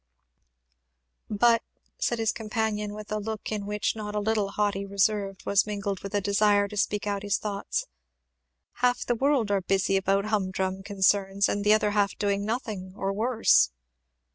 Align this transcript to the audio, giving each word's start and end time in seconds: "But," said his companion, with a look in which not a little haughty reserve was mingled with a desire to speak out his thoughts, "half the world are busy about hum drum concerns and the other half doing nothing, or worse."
"But," 1.29 1.61
said 1.99 2.17
his 2.17 2.31
companion, 2.31 2.95
with 2.95 3.11
a 3.11 3.19
look 3.19 3.51
in 3.51 3.67
which 3.67 3.95
not 3.95 4.15
a 4.15 4.19
little 4.19 4.49
haughty 4.53 4.83
reserve 4.83 5.37
was 5.45 5.67
mingled 5.67 5.99
with 5.99 6.15
a 6.15 6.21
desire 6.21 6.67
to 6.69 6.75
speak 6.75 7.05
out 7.05 7.21
his 7.21 7.37
thoughts, 7.37 7.85
"half 8.81 9.05
the 9.05 9.13
world 9.13 9.51
are 9.51 9.61
busy 9.61 9.97
about 9.97 10.25
hum 10.25 10.49
drum 10.49 10.81
concerns 10.81 11.47
and 11.47 11.63
the 11.63 11.73
other 11.73 11.91
half 11.91 12.17
doing 12.17 12.43
nothing, 12.43 12.95
or 12.97 13.13
worse." 13.13 13.69